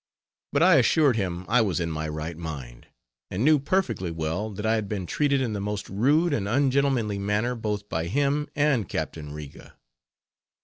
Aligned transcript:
But 0.51 0.63
I 0.63 0.77
assured 0.77 1.15
him 1.15 1.45
I 1.47 1.61
was 1.61 1.79
in 1.79 1.91
my 1.91 2.07
right 2.07 2.35
mind, 2.35 2.87
and 3.29 3.45
knew 3.45 3.59
perfectly 3.59 4.09
well 4.09 4.49
that 4.49 4.65
I 4.65 4.73
had 4.73 4.89
been 4.89 5.05
treated 5.05 5.41
in 5.41 5.53
the 5.53 5.59
most 5.61 5.87
rude 5.89 6.33
and 6.33 6.47
un 6.47 6.71
gentlemanly 6.71 7.19
manner 7.19 7.53
both 7.53 7.87
by 7.87 8.07
him 8.07 8.47
and 8.55 8.89
Captain 8.89 9.31
Riga. 9.31 9.75